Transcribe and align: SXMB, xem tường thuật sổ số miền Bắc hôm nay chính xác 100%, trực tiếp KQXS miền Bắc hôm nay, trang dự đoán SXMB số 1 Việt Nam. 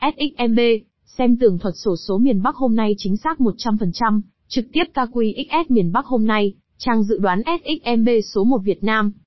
SXMB, 0.00 0.58
xem 1.04 1.36
tường 1.36 1.58
thuật 1.58 1.74
sổ 1.76 1.96
số 1.96 2.18
miền 2.18 2.42
Bắc 2.42 2.56
hôm 2.56 2.76
nay 2.76 2.94
chính 2.98 3.16
xác 3.16 3.38
100%, 3.38 4.20
trực 4.48 4.64
tiếp 4.72 4.84
KQXS 4.94 5.64
miền 5.68 5.92
Bắc 5.92 6.06
hôm 6.06 6.26
nay, 6.26 6.54
trang 6.78 7.02
dự 7.02 7.18
đoán 7.18 7.42
SXMB 7.44 8.08
số 8.34 8.44
1 8.44 8.58
Việt 8.64 8.84
Nam. 8.84 9.12